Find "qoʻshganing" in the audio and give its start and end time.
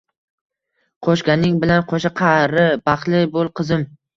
1.09-1.53